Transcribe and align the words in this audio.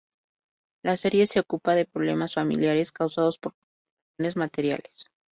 La 0.81 0.97
serie 0.97 1.27
se 1.27 1.39
ocupa 1.39 1.75
de 1.75 1.85
problemas 1.85 2.33
familiares 2.33 2.91
causados 2.91 3.37
por 3.37 3.53
consideraciones 4.17 4.35
materiales. 4.35 5.11